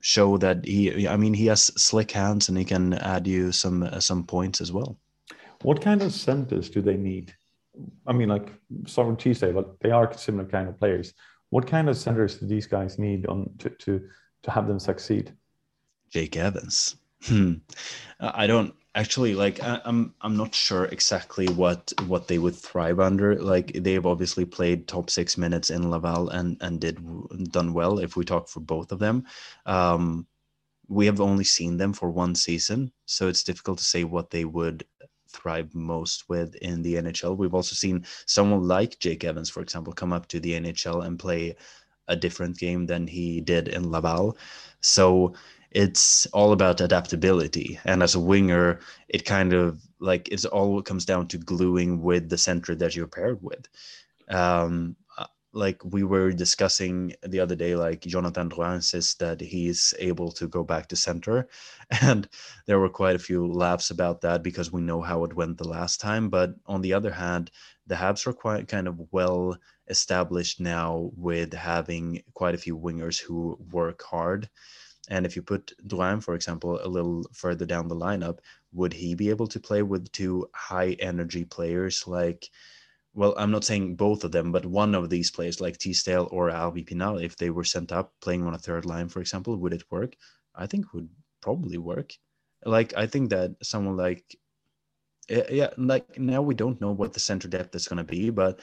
show 0.00 0.38
that 0.38 0.64
he. 0.64 1.08
I 1.08 1.16
mean, 1.16 1.34
he 1.34 1.46
has 1.46 1.64
slick 1.76 2.12
hands 2.12 2.48
and 2.48 2.56
he 2.56 2.64
can 2.64 2.94
add 2.94 3.26
you 3.26 3.50
some 3.50 3.82
uh, 3.82 3.98
some 3.98 4.22
points 4.22 4.60
as 4.60 4.70
well. 4.70 4.96
What 5.62 5.80
kind 5.80 6.02
of 6.02 6.12
centers 6.12 6.70
do 6.70 6.80
they 6.82 6.96
need? 6.96 7.34
I 8.06 8.12
mean, 8.12 8.28
like 8.28 8.52
sorry, 8.86 9.16
Teasdale, 9.16 9.54
but 9.54 9.80
they 9.80 9.90
are 9.90 10.16
similar 10.16 10.48
kind 10.48 10.68
of 10.68 10.78
players. 10.78 11.14
What 11.50 11.66
kind 11.66 11.88
of 11.88 11.96
centers 11.96 12.36
do 12.36 12.46
these 12.46 12.66
guys 12.66 12.98
need 12.98 13.26
on 13.26 13.50
to 13.58 13.70
to 13.70 14.08
to 14.42 14.50
have 14.50 14.66
them 14.66 14.78
succeed? 14.78 15.32
Jake 16.10 16.36
Evans. 16.36 16.96
Hmm. 17.24 17.54
I 18.20 18.46
don't 18.46 18.74
actually 18.94 19.34
like. 19.34 19.62
I, 19.62 19.80
I'm 19.84 20.14
I'm 20.20 20.36
not 20.36 20.54
sure 20.54 20.86
exactly 20.86 21.46
what 21.48 21.92
what 22.06 22.28
they 22.28 22.38
would 22.38 22.54
thrive 22.54 23.00
under. 23.00 23.36
Like 23.36 23.72
they've 23.72 24.06
obviously 24.06 24.44
played 24.44 24.86
top 24.86 25.10
six 25.10 25.36
minutes 25.36 25.70
in 25.70 25.90
Laval 25.90 26.30
and 26.30 26.56
and 26.60 26.80
did 26.80 26.98
done 27.50 27.72
well. 27.72 27.98
If 27.98 28.16
we 28.16 28.24
talk 28.24 28.48
for 28.48 28.60
both 28.60 28.92
of 28.92 28.98
them, 28.98 29.24
um, 29.66 30.26
we 30.88 31.06
have 31.06 31.20
only 31.20 31.44
seen 31.44 31.76
them 31.76 31.92
for 31.92 32.10
one 32.10 32.34
season, 32.34 32.92
so 33.06 33.28
it's 33.28 33.44
difficult 33.44 33.78
to 33.78 33.84
say 33.84 34.04
what 34.04 34.30
they 34.30 34.44
would 34.44 34.84
thrive 35.28 35.74
most 35.74 36.28
with 36.28 36.54
in 36.56 36.82
the 36.82 36.94
NHL. 36.94 37.36
We've 37.36 37.54
also 37.54 37.74
seen 37.74 38.04
someone 38.26 38.66
like 38.66 38.98
Jake 38.98 39.24
Evans, 39.24 39.50
for 39.50 39.60
example, 39.60 39.92
come 39.92 40.12
up 40.12 40.26
to 40.28 40.40
the 40.40 40.52
NHL 40.52 41.06
and 41.06 41.18
play 41.18 41.56
a 42.08 42.16
different 42.16 42.58
game 42.58 42.86
than 42.86 43.06
he 43.06 43.40
did 43.40 43.68
in 43.68 43.90
Laval. 43.90 44.36
So 44.80 45.34
it's 45.70 46.26
all 46.26 46.52
about 46.52 46.80
adaptability. 46.80 47.78
And 47.84 48.02
as 48.02 48.14
a 48.14 48.20
winger, 48.20 48.80
it 49.08 49.24
kind 49.24 49.52
of 49.52 49.80
like 50.00 50.28
it's 50.28 50.44
all 50.46 50.80
comes 50.82 51.04
down 51.04 51.28
to 51.28 51.38
gluing 51.38 52.02
with 52.02 52.28
the 52.28 52.38
center 52.38 52.74
that 52.76 52.96
you're 52.96 53.06
paired 53.06 53.42
with. 53.42 53.68
Um, 54.28 54.96
like 55.52 55.82
we 55.84 56.02
were 56.02 56.30
discussing 56.32 57.14
the 57.22 57.40
other 57.40 57.54
day, 57.54 57.74
like 57.74 58.02
Jonathan 58.02 58.50
Drouin 58.50 58.82
says 58.82 59.14
that 59.18 59.40
he's 59.40 59.94
able 59.98 60.30
to 60.32 60.46
go 60.46 60.62
back 60.62 60.88
to 60.88 60.96
center. 60.96 61.48
And 62.02 62.28
there 62.66 62.78
were 62.78 62.90
quite 62.90 63.16
a 63.16 63.18
few 63.18 63.46
laughs 63.46 63.90
about 63.90 64.20
that 64.22 64.42
because 64.42 64.70
we 64.72 64.82
know 64.82 65.00
how 65.00 65.24
it 65.24 65.34
went 65.34 65.58
the 65.58 65.68
last 65.68 66.00
time. 66.00 66.28
But 66.28 66.54
on 66.66 66.82
the 66.82 66.92
other 66.92 67.12
hand, 67.12 67.50
the 67.86 67.94
Habs 67.94 68.26
are 68.26 68.32
quite 68.32 68.68
kind 68.68 68.86
of 68.86 69.00
well 69.10 69.56
established 69.88 70.60
now 70.60 71.10
with 71.16 71.54
having 71.54 72.22
quite 72.34 72.54
a 72.54 72.58
few 72.58 72.76
wingers 72.78 73.18
who 73.18 73.58
work 73.70 74.02
hard. 74.02 74.50
And 75.08 75.24
if 75.24 75.36
you 75.36 75.42
put 75.42 75.72
Drouin, 75.86 76.22
for 76.22 76.34
example, 76.34 76.78
a 76.82 76.88
little 76.88 77.24
further 77.32 77.64
down 77.64 77.88
the 77.88 77.96
lineup, 77.96 78.40
would 78.72 78.92
he 78.92 79.14
be 79.14 79.30
able 79.30 79.46
to 79.48 79.60
play 79.60 79.82
with 79.82 80.12
two 80.12 80.50
high 80.54 80.92
energy 81.00 81.44
players 81.46 82.06
like 82.06 82.50
well, 83.18 83.34
I'm 83.36 83.50
not 83.50 83.64
saying 83.64 83.96
both 83.96 84.22
of 84.22 84.30
them, 84.30 84.52
but 84.52 84.64
one 84.64 84.94
of 84.94 85.10
these 85.10 85.32
players, 85.32 85.60
like 85.60 85.76
Teasdale 85.76 86.28
or 86.30 86.50
Harvey 86.50 86.84
Pinard, 86.84 87.24
if 87.24 87.36
they 87.36 87.50
were 87.50 87.64
sent 87.64 87.90
up 87.90 88.12
playing 88.20 88.46
on 88.46 88.54
a 88.54 88.58
third 88.58 88.84
line, 88.84 89.08
for 89.08 89.20
example, 89.20 89.56
would 89.56 89.74
it 89.74 89.90
work? 89.90 90.14
I 90.54 90.68
think 90.68 90.94
would 90.94 91.08
probably 91.40 91.78
work. 91.78 92.12
Like 92.64 92.94
I 92.96 93.08
think 93.08 93.30
that 93.30 93.56
someone 93.60 93.96
like 93.96 94.24
yeah, 95.28 95.70
like 95.76 96.16
now 96.16 96.42
we 96.42 96.54
don't 96.54 96.80
know 96.80 96.92
what 96.92 97.12
the 97.12 97.18
center 97.18 97.48
depth 97.48 97.74
is 97.74 97.88
going 97.88 97.98
to 97.98 98.04
be, 98.04 98.30
but 98.30 98.60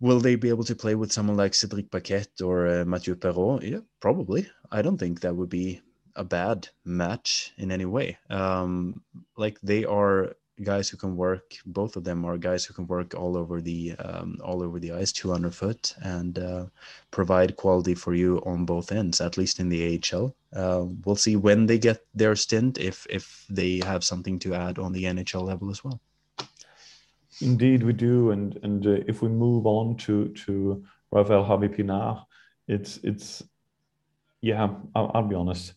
will 0.00 0.20
they 0.20 0.36
be 0.36 0.48
able 0.48 0.64
to 0.64 0.74
play 0.74 0.94
with 0.94 1.12
someone 1.12 1.36
like 1.36 1.52
Cedric 1.52 1.90
Paquette 1.90 2.40
or 2.42 2.66
uh, 2.66 2.84
Mathieu 2.86 3.16
Perreault? 3.16 3.62
Yeah, 3.62 3.80
probably. 4.00 4.48
I 4.72 4.80
don't 4.80 4.96
think 4.96 5.20
that 5.20 5.36
would 5.36 5.50
be 5.50 5.82
a 6.16 6.24
bad 6.24 6.68
match 6.86 7.52
in 7.58 7.70
any 7.70 7.84
way. 7.84 8.16
Um, 8.30 9.02
like 9.36 9.60
they 9.60 9.84
are 9.84 10.36
guys 10.62 10.88
who 10.88 10.96
can 10.96 11.16
work. 11.16 11.54
Both 11.66 11.96
of 11.96 12.04
them 12.04 12.24
are 12.24 12.38
guys 12.38 12.64
who 12.64 12.74
can 12.74 12.86
work 12.86 13.14
all 13.14 13.36
over 13.36 13.60
the 13.60 13.94
um, 13.98 14.38
all 14.42 14.62
over 14.62 14.78
the 14.78 14.92
ice, 14.92 15.12
200 15.12 15.54
foot, 15.54 15.94
and 16.02 16.38
uh, 16.38 16.66
provide 17.10 17.56
quality 17.56 17.94
for 17.94 18.14
you 18.14 18.42
on 18.46 18.64
both 18.64 18.92
ends. 18.92 19.20
At 19.20 19.36
least 19.36 19.60
in 19.60 19.68
the 19.68 20.00
AHL, 20.12 20.34
uh, 20.54 20.86
we'll 21.04 21.16
see 21.16 21.36
when 21.36 21.66
they 21.66 21.78
get 21.78 22.04
their 22.14 22.36
stint 22.36 22.78
if 22.78 23.06
if 23.10 23.44
they 23.50 23.80
have 23.84 24.04
something 24.04 24.38
to 24.40 24.54
add 24.54 24.78
on 24.78 24.92
the 24.92 25.04
NHL 25.04 25.42
level 25.42 25.70
as 25.70 25.84
well. 25.84 26.00
Indeed, 27.40 27.82
we 27.82 27.92
do, 27.92 28.30
and 28.30 28.58
and 28.62 28.86
uh, 28.86 28.98
if 29.06 29.22
we 29.22 29.28
move 29.28 29.66
on 29.66 29.96
to 29.98 30.28
to 30.28 30.84
Rafael 31.10 31.44
Harvey 31.44 31.68
Pinard, 31.68 32.24
it's 32.66 32.98
it's 32.98 33.42
yeah, 34.40 34.68
I'll, 34.94 35.10
I'll 35.14 35.28
be 35.28 35.34
honest. 35.34 35.74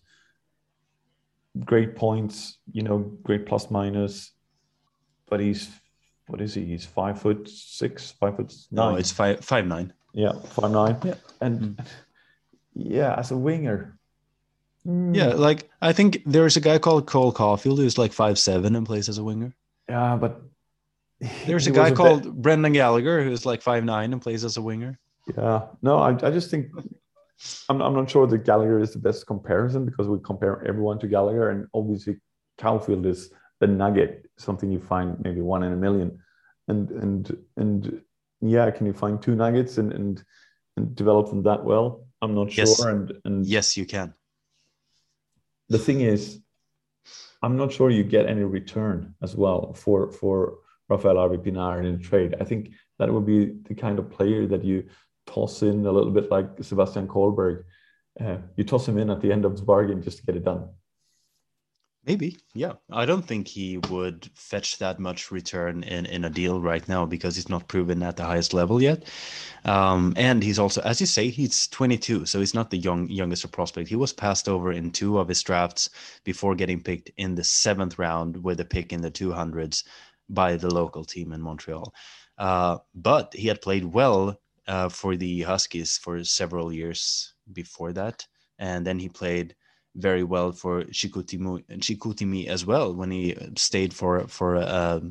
Great 1.65 1.95
points, 1.95 2.59
you 2.71 2.83
know, 2.83 2.99
great 3.23 3.45
plus 3.45 3.71
minus 3.71 4.31
but 5.29 5.39
he's 5.39 5.69
what 6.27 6.41
is 6.41 6.53
he? 6.53 6.65
He's 6.65 6.85
five 6.85 7.21
foot 7.21 7.49
six, 7.49 8.11
five 8.11 8.35
foot 8.35 8.53
oh, 8.53 8.75
nine. 8.75 8.93
No, 8.93 8.97
it's 8.97 9.11
five 9.11 9.43
five 9.43 9.65
nine. 9.65 9.93
Yeah, 10.13 10.33
five 10.33 10.71
nine. 10.71 10.97
Yeah, 11.03 11.15
and 11.41 11.59
hmm. 11.61 11.73
yeah, 12.73 13.15
as 13.15 13.31
a 13.31 13.37
winger, 13.37 13.97
hmm. 14.83 15.13
Yeah, 15.13 15.33
like 15.33 15.69
I 15.81 15.93
think 15.93 16.21
there's 16.25 16.57
a 16.57 16.61
guy 16.61 16.79
called 16.79 17.07
Cole 17.07 17.33
Caufield 17.33 17.77
who's 17.77 17.97
like 17.97 18.13
five 18.13 18.37
seven 18.37 18.75
and 18.75 18.85
plays 18.85 19.09
as 19.09 19.17
a 19.17 19.23
winger. 19.23 19.55
Yeah, 19.87 20.17
but 20.17 20.41
There's 21.45 21.67
a 21.67 21.71
guy 21.71 21.89
was 21.89 21.97
called 21.97 22.23
bit- 22.23 22.33
Brendan 22.33 22.73
Gallagher 22.73 23.23
who's 23.23 23.45
like 23.45 23.61
five 23.61 23.83
nine 23.83 24.13
and 24.13 24.21
plays 24.21 24.45
as 24.45 24.57
a 24.57 24.61
winger. 24.61 24.97
Yeah, 25.35 25.67
no, 25.81 25.99
I, 25.99 26.11
I 26.11 26.31
just 26.31 26.49
think 26.49 26.71
I'm, 27.69 27.81
I'm 27.81 27.93
not 27.93 28.09
sure 28.09 28.27
that 28.27 28.45
Gallagher 28.45 28.79
is 28.79 28.93
the 28.93 28.99
best 28.99 29.27
comparison 29.27 29.85
because 29.85 30.07
we 30.07 30.17
compare 30.23 30.65
everyone 30.65 30.99
to 30.99 31.07
Gallagher, 31.07 31.49
and 31.49 31.67
obviously 31.73 32.17
Caufield 32.57 33.05
is 33.05 33.31
the 33.59 33.67
nugget, 33.67 34.29
something 34.37 34.71
you 34.71 34.79
find 34.79 35.17
maybe 35.23 35.41
one 35.41 35.63
in 35.63 35.73
a 35.73 35.75
million, 35.75 36.19
and 36.67 36.89
and 36.91 37.37
and 37.57 38.01
yeah, 38.41 38.71
can 38.71 38.85
you 38.85 38.93
find 38.93 39.21
two 39.21 39.35
nuggets 39.35 39.77
and 39.77 39.91
and, 39.93 40.23
and 40.77 40.95
develop 40.95 41.29
them 41.29 41.43
that 41.43 41.63
well? 41.63 42.05
I'm 42.21 42.33
not 42.35 42.51
sure, 42.51 42.65
Yes. 42.65 42.79
and 42.79 43.11
and 43.25 43.45
Yes, 43.45 43.77
you 43.77 43.85
can. 43.85 44.13
the 45.69 45.77
thing 45.79 46.01
is, 46.01 46.39
I'm 47.41 47.55
not 47.57 47.71
sure 47.71 47.89
you 47.89 48.03
get 48.03 48.25
any 48.27 48.43
return 48.43 49.15
as 49.21 49.35
well 49.35 49.73
for 49.73 50.11
for 50.11 50.59
Rafael 50.89 51.17
Harvey 51.17 51.37
Pinard 51.37 51.85
in 51.85 51.95
a 51.95 51.97
trade. 51.97 52.35
I 52.41 52.43
think 52.43 52.71
that 52.97 53.11
would 53.13 53.25
be 53.25 53.39
the 53.67 53.75
kind 53.75 53.99
of 53.99 54.09
player 54.09 54.47
that 54.47 54.63
you 54.63 54.85
toss 55.27 55.61
in 55.61 55.85
a 55.85 55.91
little 55.91 56.11
bit 56.11 56.31
like 56.31 56.47
Sebastian 56.61 57.07
Collberg. 57.07 57.63
Uh, 58.19 58.37
you 58.57 58.63
toss 58.63 58.87
him 58.87 58.97
in 58.97 59.09
at 59.09 59.21
the 59.21 59.31
end 59.31 59.45
of 59.45 59.55
the 59.55 59.63
bargain 59.63 60.01
just 60.01 60.17
to 60.17 60.25
get 60.25 60.35
it 60.35 60.43
done. 60.43 60.67
Maybe, 62.05 62.37
yeah. 62.55 62.73
I 62.89 63.05
don't 63.05 63.25
think 63.25 63.47
he 63.47 63.77
would 63.89 64.29
fetch 64.33 64.77
that 64.77 64.99
much 64.99 65.31
return 65.31 65.83
in, 65.83 66.05
in 66.05 66.23
a 66.23 66.29
deal 66.29 66.61
right 66.61 66.87
now 66.87 67.05
because 67.05 67.35
he's 67.35 67.49
not 67.49 67.67
proven 67.67 68.01
at 68.01 68.15
the 68.15 68.23
highest 68.23 68.53
level 68.53 68.81
yet. 68.81 69.03
Um, 69.65 70.13
and 70.15 70.41
he's 70.41 70.59
also, 70.59 70.81
as 70.81 71.01
you 71.01 71.05
say, 71.05 71.29
he's 71.29 71.67
22, 71.67 72.25
so 72.25 72.39
he's 72.39 72.53
not 72.53 72.71
the 72.71 72.77
young 72.77 73.09
youngest 73.09 73.51
prospect. 73.51 73.89
He 73.89 73.97
was 73.97 74.13
passed 74.13 74.47
over 74.47 74.71
in 74.71 74.91
two 74.91 75.19
of 75.19 75.27
his 75.27 75.43
drafts 75.43 75.89
before 76.23 76.55
getting 76.55 76.81
picked 76.81 77.11
in 77.17 77.35
the 77.35 77.43
seventh 77.43 77.99
round 77.99 78.41
with 78.43 78.61
a 78.61 78.65
pick 78.65 78.93
in 78.93 79.01
the 79.01 79.11
200s 79.11 79.83
by 80.29 80.55
the 80.55 80.73
local 80.73 81.03
team 81.03 81.33
in 81.33 81.41
Montreal. 81.41 81.93
Uh, 82.37 82.77
but 82.95 83.33
he 83.33 83.47
had 83.47 83.61
played 83.61 83.83
well 83.83 84.39
uh, 84.67 84.87
for 84.87 85.17
the 85.17 85.41
Huskies 85.41 85.97
for 85.97 86.23
several 86.23 86.71
years 86.71 87.33
before 87.51 87.91
that, 87.93 88.25
and 88.57 88.87
then 88.87 88.99
he 88.99 89.09
played 89.09 89.55
very 89.99 90.23
well 90.23 90.51
for 90.51 90.83
Chicoutimi, 90.85 91.63
Chicoutimi 91.79 92.47
as 92.47 92.65
well 92.65 92.93
when 92.93 93.11
he 93.11 93.35
stayed 93.55 93.93
for 93.93 94.27
for 94.27 94.55
a 94.55 95.01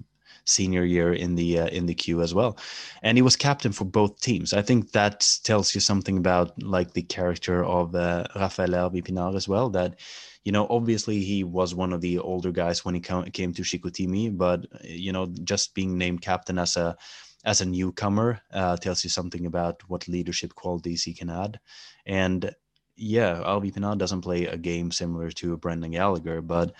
senior 0.44 0.84
year 0.84 1.12
in 1.12 1.34
the 1.34 1.60
uh, 1.60 1.66
in 1.66 1.86
the 1.86 1.94
queue 1.94 2.22
as 2.22 2.34
well, 2.34 2.58
and 3.02 3.18
he 3.18 3.22
was 3.22 3.36
captain 3.36 3.72
for 3.72 3.84
both 3.84 4.20
teams. 4.20 4.52
I 4.52 4.62
think 4.62 4.92
that 4.92 5.28
tells 5.44 5.74
you 5.74 5.80
something 5.80 6.16
about 6.18 6.60
like 6.62 6.92
the 6.92 7.02
character 7.02 7.64
of 7.64 7.94
uh, 7.94 8.24
Rafael 8.34 8.72
Harvey 8.72 9.02
Pinard 9.02 9.36
as 9.36 9.48
well. 9.48 9.68
That 9.70 10.00
you 10.44 10.52
know, 10.52 10.66
obviously 10.70 11.22
he 11.22 11.44
was 11.44 11.74
one 11.74 11.92
of 11.92 12.00
the 12.00 12.18
older 12.18 12.52
guys 12.52 12.84
when 12.84 12.94
he 12.94 13.00
came 13.00 13.52
to 13.52 13.62
Chicoutimi, 13.62 14.36
but 14.36 14.66
you 14.82 15.12
know, 15.12 15.26
just 15.44 15.74
being 15.74 15.98
named 15.98 16.22
captain 16.22 16.58
as 16.58 16.76
a 16.76 16.96
as 17.44 17.60
a 17.60 17.66
newcomer 17.66 18.40
uh, 18.52 18.76
tells 18.76 19.04
you 19.04 19.10
something 19.10 19.46
about 19.46 19.82
what 19.88 20.08
leadership 20.08 20.54
qualities 20.54 21.02
he 21.04 21.14
can 21.14 21.30
add, 21.30 21.60
and 22.06 22.54
yeah, 22.98 23.42
Harvey 23.42 23.70
Pinard 23.70 23.98
doesn't 23.98 24.22
play 24.22 24.46
a 24.46 24.56
game 24.56 24.90
similar 24.90 25.30
to 25.32 25.56
Brendan 25.56 25.92
Gallagher, 25.92 26.42
but 26.42 26.74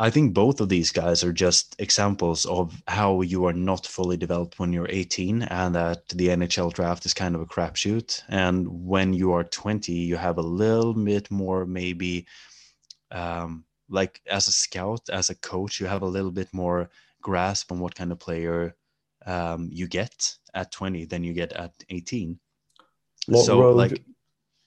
I 0.00 0.10
think 0.10 0.32
both 0.34 0.60
of 0.60 0.68
these 0.68 0.92
guys 0.92 1.24
are 1.24 1.32
just 1.32 1.74
examples 1.80 2.44
of 2.46 2.80
how 2.86 3.20
you 3.22 3.46
are 3.46 3.52
not 3.52 3.84
fully 3.86 4.16
developed 4.16 4.58
when 4.58 4.72
you're 4.72 4.86
18 4.88 5.42
and 5.42 5.74
that 5.74 6.08
the 6.10 6.28
NHL 6.28 6.72
draft 6.72 7.04
is 7.04 7.14
kind 7.14 7.34
of 7.34 7.40
a 7.40 7.46
crapshoot. 7.46 8.22
And 8.28 8.68
when 8.86 9.12
you 9.12 9.32
are 9.32 9.42
20, 9.42 9.92
you 9.92 10.16
have 10.16 10.38
a 10.38 10.42
little 10.42 10.94
bit 10.94 11.30
more, 11.32 11.66
maybe 11.66 12.26
um, 13.10 13.64
like 13.88 14.20
as 14.30 14.46
a 14.46 14.52
scout, 14.52 15.08
as 15.10 15.30
a 15.30 15.34
coach, 15.34 15.80
you 15.80 15.86
have 15.86 16.02
a 16.02 16.06
little 16.06 16.30
bit 16.30 16.52
more 16.52 16.90
grasp 17.20 17.72
on 17.72 17.80
what 17.80 17.94
kind 17.96 18.12
of 18.12 18.20
player 18.20 18.76
um, 19.26 19.68
you 19.72 19.88
get 19.88 20.36
at 20.54 20.70
20 20.70 21.06
than 21.06 21.24
you 21.24 21.32
get 21.32 21.52
at 21.54 21.72
18. 21.90 22.38
Long 23.26 23.44
So, 23.44 23.60
road, 23.60 23.76
like- 23.76 24.04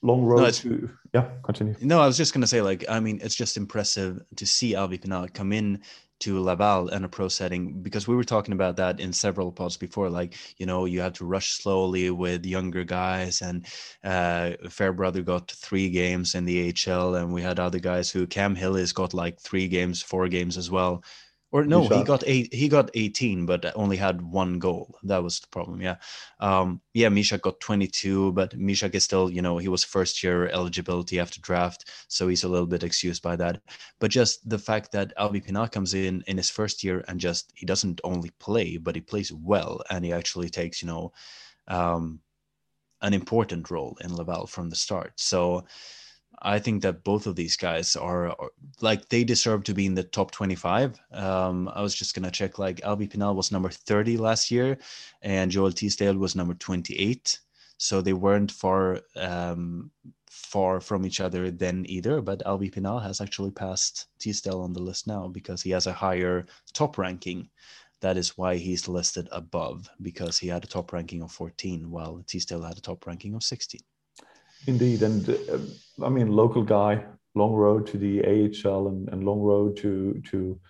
long 0.02 0.22
road 0.22 0.40
it's- 0.40 0.60
to 0.60 0.90
yeah. 1.14 1.28
Continue. 1.42 1.74
No, 1.82 2.00
I 2.00 2.06
was 2.06 2.16
just 2.16 2.32
gonna 2.32 2.46
say, 2.46 2.62
like, 2.62 2.84
I 2.88 2.98
mean, 3.00 3.20
it's 3.22 3.34
just 3.34 3.56
impressive 3.56 4.20
to 4.36 4.46
see 4.46 4.72
Harvey 4.72 4.98
Pinard 4.98 5.34
come 5.34 5.52
in 5.52 5.82
to 6.20 6.40
Laval 6.40 6.88
and 6.88 7.04
a 7.04 7.08
pro 7.08 7.26
setting 7.28 7.82
because 7.82 8.06
we 8.06 8.14
were 8.14 8.24
talking 8.24 8.54
about 8.54 8.76
that 8.76 9.00
in 9.00 9.12
several 9.12 9.50
pods 9.52 9.76
before. 9.76 10.08
Like, 10.08 10.36
you 10.56 10.66
know, 10.66 10.84
you 10.84 11.00
have 11.00 11.14
to 11.14 11.24
rush 11.26 11.60
slowly 11.60 12.10
with 12.10 12.46
younger 12.46 12.84
guys, 12.84 13.42
and 13.42 13.66
uh, 14.04 14.52
Fairbrother 14.70 15.22
got 15.22 15.50
three 15.50 15.90
games 15.90 16.34
in 16.34 16.44
the 16.44 16.72
AHL, 16.86 17.16
and 17.16 17.32
we 17.32 17.42
had 17.42 17.58
other 17.58 17.80
guys 17.80 18.10
who 18.10 18.26
Cam 18.26 18.54
Hillis 18.54 18.92
got 18.92 19.12
like 19.12 19.40
three 19.40 19.68
games, 19.68 20.00
four 20.00 20.28
games 20.28 20.56
as 20.56 20.70
well. 20.70 21.02
Or 21.54 21.66
no, 21.66 21.86
he 21.86 22.02
got 22.02 22.24
eight. 22.26 22.54
He 22.54 22.66
got 22.66 22.90
eighteen, 22.94 23.44
but 23.44 23.76
only 23.76 23.98
had 23.98 24.22
one 24.22 24.58
goal. 24.58 24.96
That 25.02 25.22
was 25.22 25.38
the 25.38 25.48
problem. 25.48 25.82
Yeah, 25.82 25.96
um, 26.40 26.80
yeah. 26.94 27.10
Misha 27.10 27.36
got 27.36 27.60
twenty-two, 27.60 28.32
but 28.32 28.56
Misha 28.56 28.88
is 28.96 29.04
still, 29.04 29.28
you 29.28 29.42
know, 29.42 29.58
he 29.58 29.68
was 29.68 29.84
first-year 29.84 30.48
eligibility 30.48 31.20
after 31.20 31.42
draft, 31.42 31.90
so 32.08 32.26
he's 32.26 32.44
a 32.44 32.48
little 32.48 32.66
bit 32.66 32.82
excused 32.82 33.22
by 33.22 33.36
that. 33.36 33.60
But 34.00 34.10
just 34.10 34.48
the 34.48 34.58
fact 34.58 34.92
that 34.92 35.12
Harvey 35.18 35.42
Pinard 35.42 35.72
comes 35.72 35.92
in 35.92 36.24
in 36.26 36.38
his 36.38 36.48
first 36.48 36.82
year 36.82 37.04
and 37.06 37.20
just 37.20 37.52
he 37.54 37.66
doesn't 37.66 38.00
only 38.02 38.30
play, 38.38 38.78
but 38.78 38.94
he 38.94 39.02
plays 39.02 39.30
well, 39.30 39.82
and 39.90 40.06
he 40.06 40.12
actually 40.14 40.48
takes, 40.48 40.80
you 40.80 40.88
know, 40.88 41.12
um, 41.68 42.20
an 43.02 43.12
important 43.12 43.70
role 43.70 43.98
in 44.00 44.16
Laval 44.16 44.46
from 44.46 44.70
the 44.70 44.76
start. 44.76 45.12
So. 45.20 45.66
I 46.44 46.58
think 46.58 46.82
that 46.82 47.04
both 47.04 47.26
of 47.26 47.36
these 47.36 47.56
guys 47.56 47.94
are, 47.94 48.30
are 48.30 48.50
like 48.80 49.08
they 49.08 49.22
deserve 49.22 49.62
to 49.64 49.74
be 49.74 49.86
in 49.86 49.94
the 49.94 50.02
top 50.02 50.32
25. 50.32 51.00
Um, 51.12 51.68
I 51.68 51.80
was 51.82 51.94
just 51.94 52.14
gonna 52.14 52.32
check 52.32 52.58
like 52.58 52.82
Harvey 52.82 53.06
Pinard 53.06 53.36
was 53.36 53.52
number 53.52 53.70
30 53.70 54.16
last 54.16 54.50
year, 54.50 54.78
and 55.22 55.50
Joel 55.52 55.72
Teasdale 55.72 56.18
was 56.18 56.34
number 56.34 56.54
28. 56.54 57.38
So 57.78 58.00
they 58.00 58.12
weren't 58.12 58.50
far 58.50 59.00
um, 59.16 59.90
far 60.30 60.80
from 60.80 61.06
each 61.06 61.20
other 61.20 61.50
then 61.50 61.84
either. 61.88 62.20
But 62.20 62.42
Harvey 62.44 62.70
Pinard 62.70 63.02
has 63.04 63.20
actually 63.20 63.52
passed 63.52 64.06
Teasdale 64.18 64.62
on 64.62 64.72
the 64.72 64.82
list 64.82 65.06
now 65.06 65.28
because 65.28 65.62
he 65.62 65.70
has 65.70 65.86
a 65.86 65.92
higher 65.92 66.46
top 66.72 66.98
ranking. 66.98 67.48
That 68.00 68.16
is 68.16 68.36
why 68.36 68.56
he's 68.56 68.88
listed 68.88 69.28
above 69.30 69.88
because 70.00 70.38
he 70.38 70.48
had 70.48 70.64
a 70.64 70.66
top 70.66 70.92
ranking 70.92 71.22
of 71.22 71.30
14, 71.30 71.88
while 71.88 72.22
Teasdale 72.26 72.64
had 72.64 72.76
a 72.76 72.80
top 72.80 73.06
ranking 73.06 73.34
of 73.34 73.44
16. 73.44 73.80
Indeed, 74.66 75.02
and 75.02 75.28
uh, 75.28 76.04
I 76.04 76.08
mean, 76.08 76.28
local 76.28 76.62
guy, 76.62 77.04
long 77.34 77.52
road 77.52 77.86
to 77.88 77.98
the 77.98 78.22
AHL 78.22 78.88
and, 78.88 79.08
and 79.08 79.24
long 79.24 79.40
road 79.40 79.76
to 79.78 80.22
to 80.30 80.60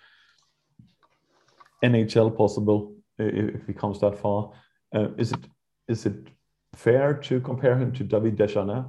NHL 1.82 2.36
possible 2.36 2.94
if, 3.18 3.56
if 3.56 3.66
he 3.66 3.72
comes 3.72 4.00
that 4.00 4.18
far. 4.18 4.52
Uh, 4.94 5.08
is 5.16 5.32
it 5.32 5.44
is 5.88 6.06
it 6.06 6.28
fair 6.74 7.14
to 7.14 7.40
compare 7.40 7.76
him 7.76 7.92
to 7.92 8.04
David 8.04 8.36
Desharnais? 8.36 8.88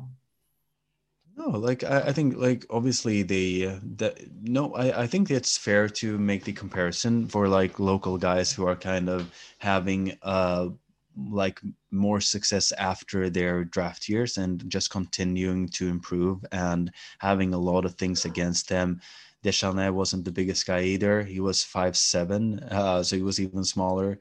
No, 1.36 1.50
like 1.50 1.84
I, 1.84 2.00
I 2.10 2.14
think 2.14 2.38
like 2.38 2.66
obviously 2.70 3.24
the 3.24 3.68
uh, 3.68 3.80
the 3.82 4.16
no, 4.42 4.74
I, 4.76 5.04
I 5.04 5.08
think 5.08 5.32
it's 5.32 5.58
fair 5.58 5.90
to 5.90 6.18
make 6.18 6.44
the 6.44 6.54
comparison 6.54 7.28
for 7.28 7.48
like 7.48 7.80
local 7.80 8.18
guys 8.18 8.54
who 8.54 8.68
are 8.68 8.76
kind 8.76 9.10
of 9.10 9.32
having 9.58 10.18
uh 10.22 10.70
like 11.18 11.62
more 11.92 12.20
success 12.20 12.72
after 12.74 13.30
their 13.30 13.64
draft 13.64 14.10
years 14.10 14.38
and 14.38 14.68
just 14.70 14.90
continuing 14.90 15.68
to 15.70 15.88
improve 15.88 16.44
and 16.52 16.92
having 17.20 17.54
a 17.54 17.58
lot 17.58 17.86
of 17.86 17.96
things 17.96 18.26
against 18.26 18.70
them. 18.70 19.00
Desharnais 19.44 19.94
wasn't 19.94 20.26
the 20.26 20.32
biggest 20.32 20.66
guy 20.66 20.82
either. 20.82 21.22
He 21.24 21.40
was 21.40 21.64
five 21.64 21.98
seven, 21.98 22.60
uh, 22.72 23.04
so 23.04 23.16
he 23.16 23.22
was 23.22 23.42
even 23.42 23.64
smaller, 23.64 24.20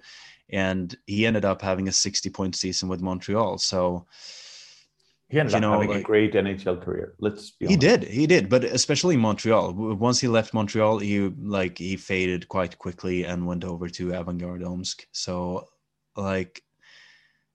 and 0.51 0.97
he 1.07 1.27
ended 1.27 1.45
up 1.45 1.63
having 1.63 1.89
a 1.89 1.93
sixty 1.93 2.29
point 2.29 2.57
season 2.57 2.89
with 2.89 3.01
Montreal. 3.01 3.59
So. 3.59 4.07
He 5.29 5.41
ended 5.41 5.53
You 5.53 5.57
up 5.57 5.63
know, 5.63 5.73
having 5.81 5.97
a 5.97 6.03
great 6.03 6.35
NHL 6.35 6.83
career. 6.83 7.15
Let's 7.19 7.53
be 7.53 7.67
He 7.67 7.77
did, 7.77 8.03
he 8.03 8.27
did, 8.27 8.51
but 8.51 8.65
especially 8.65 9.17
Montreal. 9.17 9.73
Once 9.73 10.21
he 10.21 10.29
left 10.29 10.53
Montreal, 10.53 10.99
he 10.99 11.21
like 11.21 11.79
he 11.79 11.97
faded 11.97 12.49
quite 12.49 12.77
quickly 12.77 13.25
and 13.25 13.47
went 13.47 13.65
over 13.65 13.89
to 13.89 14.09
Avangard 14.09 14.63
Omsk. 14.63 15.07
So, 15.13 15.69
like, 16.17 16.63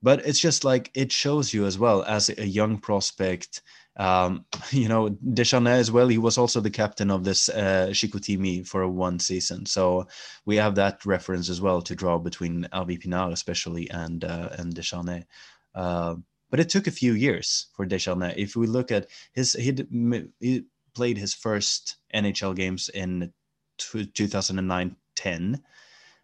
but 0.01 0.25
it's 0.25 0.39
just 0.39 0.63
like 0.63 0.91
it 0.93 1.11
shows 1.11 1.53
you 1.53 1.65
as 1.65 1.79
well 1.79 2.03
as 2.03 2.29
a 2.29 2.45
young 2.45 2.77
prospect. 2.77 3.61
Um, 3.97 4.45
you 4.71 4.87
know, 4.87 5.09
Desharnais 5.09 5.79
as 5.79 5.91
well. 5.91 6.07
He 6.07 6.17
was 6.17 6.37
also 6.37 6.59
the 6.59 6.69
captain 6.69 7.09
of 7.09 7.23
this 7.23 7.49
uh, 7.49 7.87
Chicoutimi 7.91 8.65
for 8.67 8.87
one 8.87 9.19
season, 9.19 9.65
so 9.65 10.07
we 10.45 10.55
have 10.57 10.75
that 10.75 11.05
reference 11.05 11.49
as 11.49 11.61
well 11.61 11.81
to 11.81 11.95
draw 11.95 12.17
between 12.19 12.67
Harvey 12.71 12.97
Pinard, 12.97 13.31
especially, 13.33 13.89
and 13.89 14.23
uh, 14.23 14.49
and 14.57 14.75
Desharnais. 14.75 15.25
Uh, 15.73 16.15
but 16.49 16.59
it 16.59 16.69
took 16.69 16.87
a 16.87 16.91
few 16.91 17.13
years 17.13 17.67
for 17.73 17.85
Desharnais. 17.85 18.35
If 18.37 18.55
we 18.55 18.67
look 18.67 18.91
at 18.91 19.07
his, 19.33 19.53
he 19.53 20.63
played 20.93 21.17
his 21.17 21.33
first 21.33 21.97
NHL 22.13 22.55
games 22.55 22.89
in 22.89 23.33
2009 23.77 24.95
10, 25.15 25.61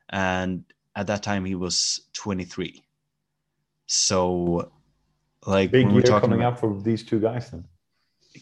and 0.10 0.64
at 0.96 1.08
that 1.08 1.24
time 1.24 1.46
he 1.46 1.56
was 1.56 2.02
23. 2.14 2.84
So, 3.96 4.72
like, 5.46 5.70
Big 5.70 5.86
year 5.86 5.96
we're 5.96 6.02
talking 6.02 6.32
coming 6.32 6.40
about, 6.40 6.54
up 6.54 6.60
for 6.60 6.82
these 6.82 7.04
two 7.04 7.20
guys 7.20 7.52
then. 7.52 7.64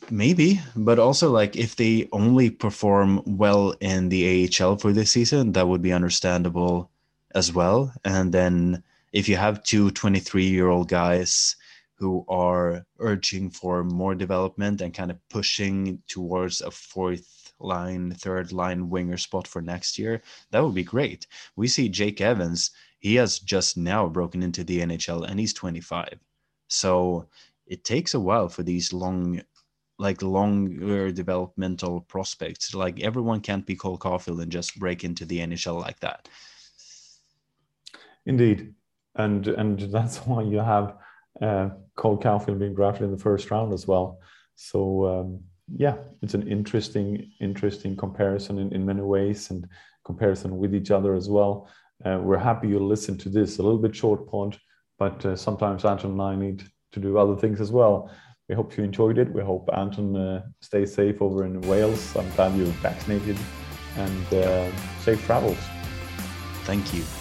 maybe, 0.09 0.61
but 0.77 0.97
also 0.97 1.29
like 1.29 1.57
if 1.57 1.75
they 1.75 2.07
only 2.13 2.49
perform 2.49 3.21
well 3.25 3.75
in 3.81 4.07
the 4.07 4.47
AHL 4.47 4.77
for 4.77 4.93
this 4.93 5.11
season, 5.11 5.51
that 5.51 5.67
would 5.67 5.81
be 5.81 5.91
understandable 5.91 6.89
as 7.35 7.51
well. 7.51 7.93
And 8.05 8.31
then 8.33 8.81
if 9.11 9.27
you 9.27 9.35
have 9.35 9.61
two 9.63 9.91
23 9.91 10.45
year 10.45 10.69
old 10.69 10.87
guys 10.87 11.57
who 11.95 12.23
are 12.29 12.85
urging 12.99 13.49
for 13.49 13.83
more 13.83 14.15
development 14.15 14.79
and 14.79 14.93
kind 14.93 15.11
of 15.11 15.17
pushing 15.27 16.01
towards 16.07 16.61
a 16.61 16.71
fourth 16.71 17.40
line, 17.63 18.11
third 18.11 18.51
line 18.51 18.89
winger 18.89 19.17
spot 19.17 19.47
for 19.47 19.61
next 19.61 19.97
year, 19.97 20.21
that 20.51 20.63
would 20.63 20.75
be 20.75 20.83
great. 20.83 21.27
We 21.55 21.67
see 21.67 21.89
Jake 21.89 22.21
Evans, 22.21 22.71
he 22.99 23.15
has 23.15 23.39
just 23.39 23.77
now 23.77 24.07
broken 24.07 24.43
into 24.43 24.63
the 24.63 24.79
NHL 24.79 25.29
and 25.29 25.39
he's 25.39 25.53
25. 25.53 26.19
So 26.67 27.27
it 27.67 27.83
takes 27.83 28.13
a 28.13 28.19
while 28.19 28.49
for 28.49 28.63
these 28.63 28.93
long 28.93 29.41
like 30.01 30.21
longer 30.23 31.11
developmental 31.11 32.01
prospects. 32.01 32.73
Like 32.73 33.01
everyone 33.01 33.39
can't 33.39 33.65
be 33.65 33.75
Cole 33.75 33.99
Caufield 33.99 34.41
and 34.41 34.51
just 34.51 34.79
break 34.79 35.03
into 35.03 35.25
the 35.25 35.39
NHL 35.39 35.79
like 35.79 35.99
that. 35.99 36.27
Indeed, 38.25 38.73
and 39.15 39.47
and 39.47 39.79
that's 39.79 40.17
why 40.25 40.41
you 40.41 40.57
have 40.57 40.95
uh, 41.41 41.69
Cole 41.95 42.17
Caufield 42.19 42.59
being 42.59 42.73
drafted 42.73 43.03
in 43.03 43.11
the 43.11 43.17
first 43.17 43.49
round 43.51 43.73
as 43.73 43.87
well. 43.87 44.19
So 44.55 45.05
um, 45.05 45.39
yeah, 45.75 45.95
it's 46.21 46.33
an 46.33 46.47
interesting 46.47 47.31
interesting 47.39 47.95
comparison 47.95 48.59
in, 48.59 48.73
in 48.73 48.85
many 48.85 49.01
ways 49.01 49.51
and 49.51 49.67
comparison 50.05 50.57
with 50.57 50.73
each 50.75 50.91
other 50.91 51.13
as 51.15 51.29
well. 51.29 51.69
Uh, 52.03 52.19
we're 52.21 52.37
happy 52.37 52.67
you 52.67 52.79
listened 52.79 53.19
to 53.19 53.29
this 53.29 53.59
a 53.59 53.63
little 53.63 53.77
bit 53.77 53.95
short 53.95 54.27
pod, 54.29 54.57
but 54.97 55.23
uh, 55.25 55.35
sometimes 55.35 55.85
Anton 55.85 56.11
and 56.11 56.21
I 56.21 56.35
need 56.35 56.63
to 56.91 56.99
do 56.99 57.17
other 57.17 57.35
things 57.35 57.61
as 57.61 57.71
well. 57.71 58.11
We 58.49 58.55
hope 58.55 58.75
you 58.75 58.83
enjoyed 58.83 59.17
it. 59.17 59.31
We 59.31 59.41
hope 59.41 59.69
Anton 59.73 60.15
uh, 60.15 60.43
stays 60.61 60.93
safe 60.93 61.21
over 61.21 61.45
in 61.45 61.61
Wales. 61.61 62.15
I'm 62.15 62.29
glad 62.31 62.57
you're 62.57 62.67
vaccinated 62.81 63.37
and 63.97 64.33
uh, 64.33 64.69
safe 65.01 65.23
travels. 65.25 65.59
Thank 66.63 66.93
you. 66.93 67.20